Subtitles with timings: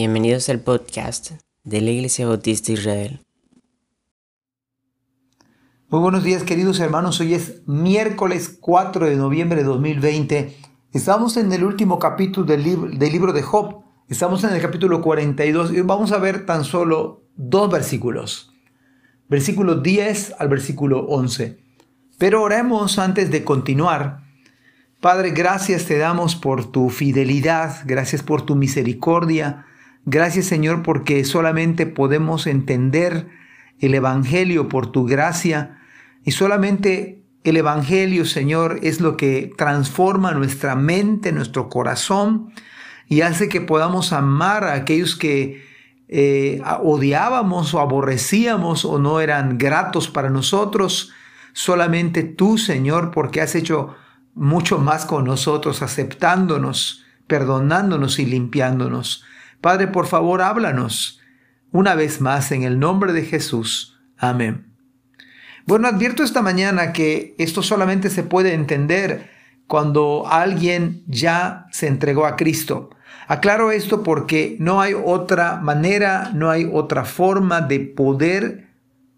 [0.00, 1.32] Bienvenidos al podcast
[1.64, 3.18] de la Iglesia Bautista Israel.
[5.88, 10.56] Muy buenos días queridos hermanos, hoy es miércoles 4 de noviembre de 2020.
[10.92, 15.72] Estamos en el último capítulo del, del libro de Job, estamos en el capítulo 42
[15.72, 18.54] y vamos a ver tan solo dos versículos,
[19.28, 21.58] versículo 10 al versículo 11.
[22.18, 24.20] Pero oremos antes de continuar.
[25.00, 29.64] Padre, gracias te damos por tu fidelidad, gracias por tu misericordia,
[30.10, 33.28] gracias Señor porque solamente podemos entender
[33.80, 35.78] el Evangelio por tu gracia
[36.24, 42.52] y solamente el Evangelio, Señor, es lo que transforma nuestra mente, nuestro corazón
[43.08, 45.64] y hace que podamos amar a aquellos que
[46.08, 51.12] eh, odiábamos o aborrecíamos o no eran gratos para nosotros.
[51.52, 53.94] Solamente tú, Señor, porque has hecho
[54.34, 59.24] mucho más con nosotros, aceptándonos, perdonándonos y limpiándonos.
[59.60, 61.20] Padre, por favor, háblanos
[61.72, 63.98] una vez más en el nombre de Jesús.
[64.16, 64.74] Amén.
[65.66, 69.30] Bueno, advierto esta mañana que esto solamente se puede entender
[69.66, 72.90] cuando alguien ya se entregó a Cristo.
[73.26, 78.68] Aclaro esto porque no hay otra manera, no hay otra forma de poder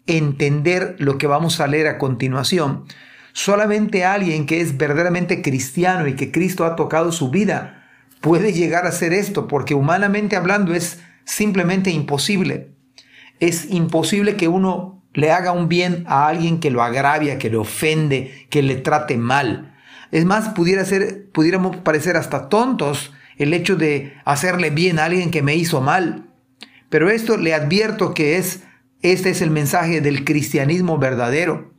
[0.07, 2.83] entender lo que vamos a leer a continuación.
[3.31, 7.80] Solamente alguien que es verdaderamente cristiano y que Cristo ha tocado su vida
[8.21, 12.71] puede llegar a hacer esto, porque humanamente hablando es simplemente imposible.
[13.39, 17.57] Es imposible que uno le haga un bien a alguien que lo agravia, que le
[17.57, 19.75] ofende, que le trate mal.
[20.11, 25.31] Es más, pudiera ser, pudiéramos parecer hasta tontos el hecho de hacerle bien a alguien
[25.31, 26.27] que me hizo mal.
[26.89, 28.63] Pero esto le advierto que es,
[29.01, 31.73] este es el mensaje del cristianismo verdadero.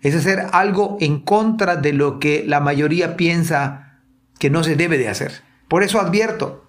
[0.00, 4.00] Es hacer algo en contra de lo que la mayoría piensa
[4.38, 5.42] que no se debe de hacer.
[5.68, 6.68] Por eso advierto,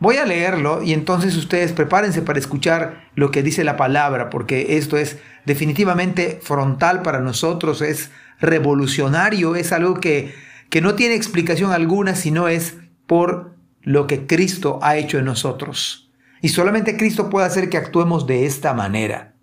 [0.00, 4.76] Voy a leerlo y entonces ustedes prepárense para escuchar lo que dice la palabra, porque
[4.76, 10.34] esto es definitivamente frontal para nosotros, es revolucionario, es algo que,
[10.70, 12.76] que no tiene explicación alguna, sino es
[13.08, 16.12] por lo que Cristo ha hecho en nosotros.
[16.42, 19.34] Y solamente Cristo puede hacer que actuemos de esta manera.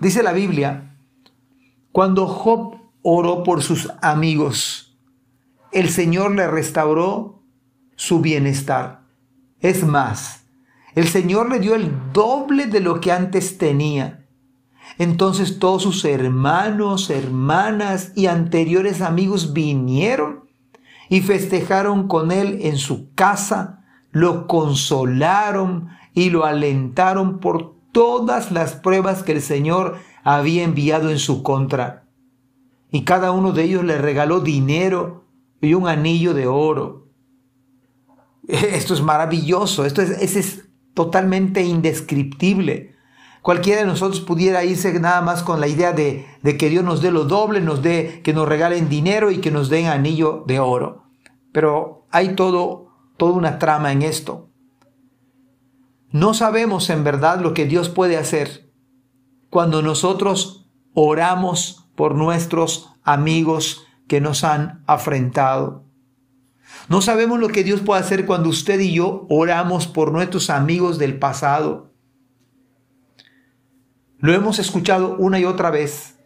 [0.00, 0.96] Dice la Biblia,
[1.92, 4.98] cuando Job oró por sus amigos,
[5.72, 7.41] el Señor le restauró
[7.96, 9.02] su bienestar.
[9.60, 10.44] Es más,
[10.94, 14.26] el Señor le dio el doble de lo que antes tenía.
[14.98, 20.48] Entonces todos sus hermanos, hermanas y anteriores amigos vinieron
[21.08, 28.74] y festejaron con él en su casa, lo consolaron y lo alentaron por todas las
[28.74, 32.04] pruebas que el Señor había enviado en su contra.
[32.90, 35.24] Y cada uno de ellos le regaló dinero
[35.62, 37.01] y un anillo de oro
[38.48, 42.96] esto es maravilloso, esto es, es totalmente indescriptible.
[43.42, 47.02] Cualquiera de nosotros pudiera irse nada más con la idea de, de, que Dios nos
[47.02, 50.60] dé lo doble, nos dé, que nos regalen dinero y que nos den anillo de
[50.60, 51.04] oro.
[51.52, 54.48] Pero hay todo, toda una trama en esto.
[56.10, 58.70] No sabemos en verdad lo que Dios puede hacer
[59.50, 65.84] cuando nosotros oramos por nuestros amigos que nos han afrentado.
[66.88, 70.98] No sabemos lo que Dios puede hacer cuando usted y yo oramos por nuestros amigos
[70.98, 71.92] del pasado.
[74.18, 76.18] Lo hemos escuchado una y otra vez,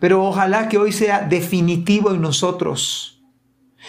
[0.00, 3.22] pero ojalá que hoy sea definitivo en nosotros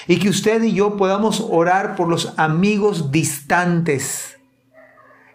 [0.07, 4.38] y que usted y yo podamos orar por los amigos distantes.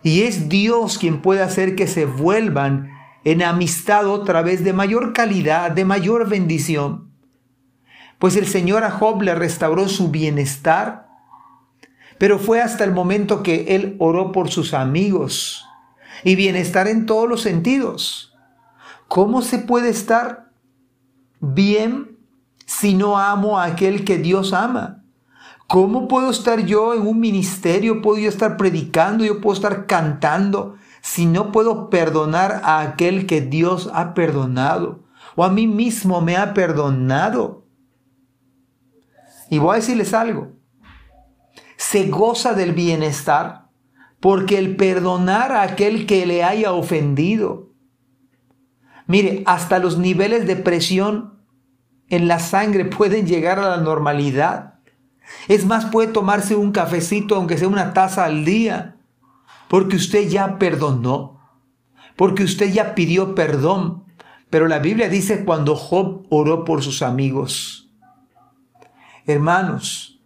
[0.02, 2.90] Y es Dios quien puede hacer que se vuelvan
[3.24, 7.11] en amistad otra vez de mayor calidad, de mayor bendición
[8.22, 11.08] pues el Señor a Job le restauró su bienestar,
[12.18, 15.66] pero fue hasta el momento que él oró por sus amigos
[16.22, 18.32] y bienestar en todos los sentidos.
[19.08, 20.52] ¿Cómo se puede estar
[21.40, 22.16] bien
[22.64, 25.02] si no amo a aquel que Dios ama?
[25.66, 28.02] ¿Cómo puedo estar yo en un ministerio?
[28.02, 29.24] ¿Puedo yo estar predicando?
[29.24, 30.76] ¿Yo puedo estar cantando?
[31.00, 35.02] Si no puedo perdonar a aquel que Dios ha perdonado
[35.34, 37.61] o a mí mismo me ha perdonado.
[39.52, 40.52] Y voy a decirles algo.
[41.76, 43.68] Se goza del bienestar
[44.18, 47.68] porque el perdonar a aquel que le haya ofendido.
[49.06, 51.34] Mire, hasta los niveles de presión
[52.08, 54.80] en la sangre pueden llegar a la normalidad.
[55.48, 58.96] Es más, puede tomarse un cafecito, aunque sea una taza al día,
[59.68, 61.42] porque usted ya perdonó,
[62.16, 64.04] porque usted ya pidió perdón.
[64.48, 67.81] Pero la Biblia dice cuando Job oró por sus amigos,
[69.26, 70.20] Hermanos,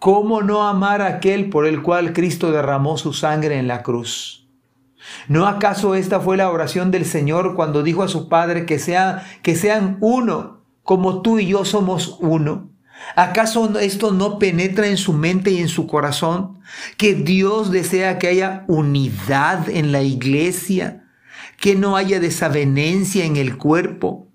[0.00, 4.48] ¿cómo no amar a aquel por el cual Cristo derramó su sangre en la cruz?
[5.28, 9.24] ¿No acaso esta fue la oración del Señor cuando dijo a su Padre que, sea,
[9.42, 12.70] que sean uno, como tú y yo somos uno?
[13.14, 16.58] ¿Acaso esto no penetra en su mente y en su corazón?
[16.96, 21.04] Que Dios desea que haya unidad en la iglesia,
[21.60, 24.26] que no haya desavenencia en el cuerpo,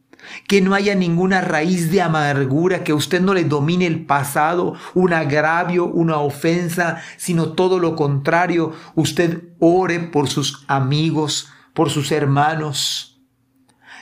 [0.47, 5.13] que no haya ninguna raíz de amargura, que usted no le domine el pasado, un
[5.13, 13.21] agravio, una ofensa, sino todo lo contrario, usted ore por sus amigos, por sus hermanos.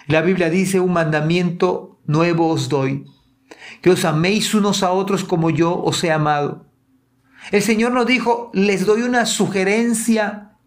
[0.07, 3.05] La Biblia dice, un mandamiento nuevo os doy,
[3.81, 6.65] que os améis unos a otros como yo os he amado.
[7.51, 10.57] El Señor nos dijo, les doy una sugerencia,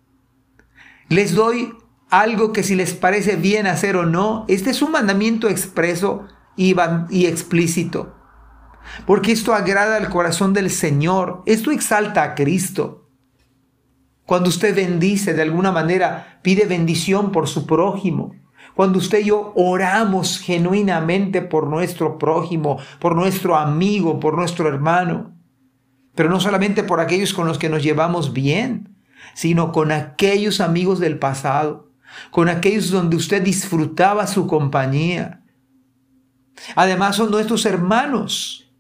[1.08, 1.74] les doy
[2.12, 6.76] algo que si les parece bien hacer o no, este es un mandamiento expreso y,
[7.08, 8.14] y explícito.
[9.06, 13.08] Porque esto agrada al corazón del Señor, esto exalta a Cristo.
[14.26, 18.34] Cuando usted bendice de alguna manera, pide bendición por su prójimo.
[18.74, 25.34] Cuando usted y yo oramos genuinamente por nuestro prójimo, por nuestro amigo, por nuestro hermano,
[26.14, 28.98] pero no solamente por aquellos con los que nos llevamos bien,
[29.32, 31.91] sino con aquellos amigos del pasado,
[32.30, 35.42] con aquellos donde usted disfrutaba su compañía.
[36.74, 38.70] Además son nuestros hermanos,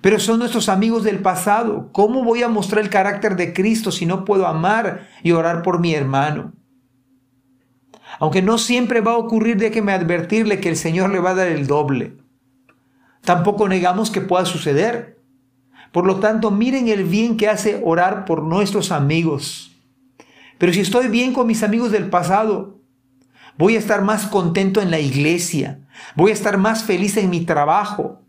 [0.00, 1.90] pero son nuestros amigos del pasado.
[1.92, 5.80] ¿Cómo voy a mostrar el carácter de Cristo si no puedo amar y orar por
[5.80, 6.52] mi hermano?
[8.20, 11.48] Aunque no siempre va a ocurrir, déjeme advertirle que el Señor le va a dar
[11.48, 12.16] el doble.
[13.22, 15.18] Tampoco negamos que pueda suceder.
[15.90, 19.73] Por lo tanto, miren el bien que hace orar por nuestros amigos.
[20.64, 22.80] Pero si estoy bien con mis amigos del pasado,
[23.58, 25.80] voy a estar más contento en la iglesia,
[26.16, 28.22] voy a estar más feliz en mi trabajo,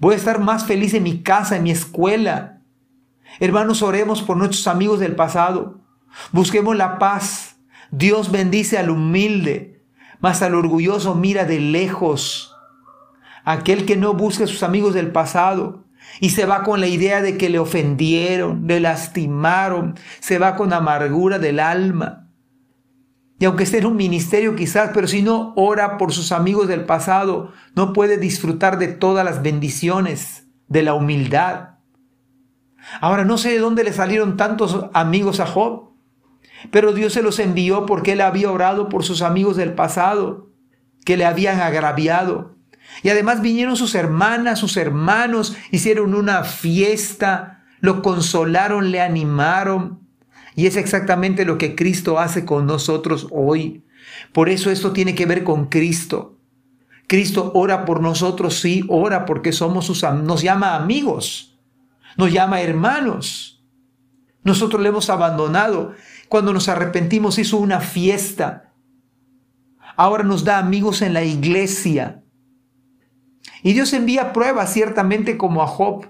[0.00, 2.62] voy a estar más feliz en mi casa, en mi escuela.
[3.40, 5.82] Hermanos, oremos por nuestros amigos del pasado.
[6.32, 7.58] Busquemos la paz,
[7.90, 9.84] Dios bendice al humilde,
[10.18, 12.56] mas al orgulloso mira de lejos.
[13.44, 15.84] Aquel que no busca a sus amigos del pasado
[16.20, 20.72] y se va con la idea de que le ofendieron, le lastimaron, se va con
[20.72, 22.30] amargura del alma.
[23.38, 26.86] Y aunque esté en un ministerio quizás, pero si no ora por sus amigos del
[26.86, 31.76] pasado, no puede disfrutar de todas las bendiciones de la humildad.
[33.00, 35.86] Ahora no sé de dónde le salieron tantos amigos a Job.
[36.70, 40.50] Pero Dios se los envió porque él había orado por sus amigos del pasado,
[41.04, 42.55] que le habían agraviado.
[43.02, 50.00] Y además vinieron sus hermanas, sus hermanos, hicieron una fiesta, lo consolaron, le animaron.
[50.54, 53.84] Y es exactamente lo que Cristo hace con nosotros hoy.
[54.32, 56.38] Por eso esto tiene que ver con Cristo.
[57.06, 61.56] Cristo ora por nosotros, sí, ora porque somos sus nos llama amigos,
[62.16, 63.64] nos llama hermanos.
[64.42, 65.94] Nosotros le hemos abandonado
[66.28, 68.72] cuando nos arrepentimos hizo una fiesta.
[69.96, 72.22] Ahora nos da amigos en la iglesia.
[73.62, 76.06] Y Dios envía pruebas ciertamente como a Job.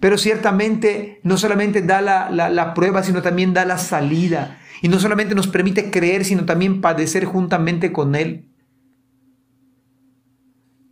[0.00, 4.58] Pero ciertamente no solamente da la, la, prueba, sino también da la salida.
[4.82, 8.50] Y no solamente nos permite creer, sino también padecer juntamente con Él.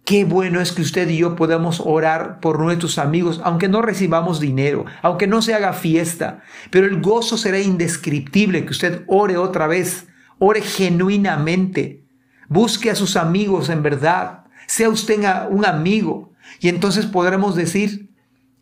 [0.08, 4.40] Qué bueno es que usted y yo podamos orar por nuestros amigos, aunque no recibamos
[4.40, 6.40] dinero, aunque no se haga fiesta,
[6.70, 10.06] pero el gozo será indescriptible que usted ore otra vez,
[10.38, 12.07] ore genuinamente,
[12.48, 18.10] busque a sus amigos en verdad, sea usted un amigo, y entonces podremos decir,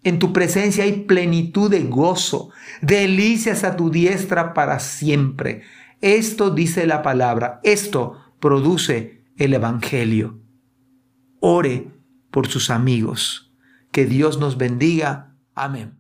[0.02, 2.50] en tu presencia hay plenitud de gozo,
[2.80, 5.62] delicias a tu diestra para siempre.
[6.00, 10.46] Esto dice la palabra, esto produce el Evangelio
[11.40, 11.92] ore
[12.30, 13.52] por sus amigos.
[13.92, 15.36] Que Dios nos bendiga.
[15.54, 15.98] Amén.